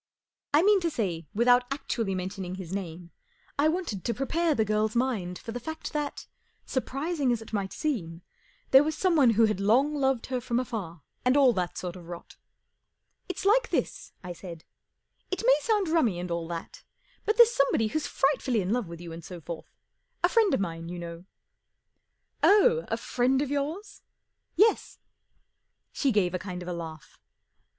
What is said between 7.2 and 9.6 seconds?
as it might seem, there was some¬ one who had